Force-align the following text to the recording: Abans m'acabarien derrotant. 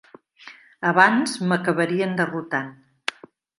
Abans 0.91 1.35
m'acabarien 1.51 2.19
derrotant. 2.23 2.75